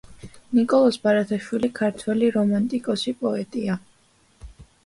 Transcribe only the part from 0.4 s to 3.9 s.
ნიკოლოზ ბარათაშვილი ქართველი რომანტიკოსი პოეტია.